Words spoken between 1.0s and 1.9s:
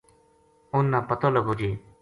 پتو لگوے